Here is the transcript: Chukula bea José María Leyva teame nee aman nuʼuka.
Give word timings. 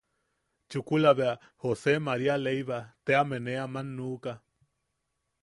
Chukula 0.69 1.11
bea 1.17 1.33
José 1.63 1.93
María 2.07 2.35
Leyva 2.45 2.79
teame 3.05 3.37
nee 3.45 3.59
aman 3.65 3.87
nuʼuka. 3.97 4.33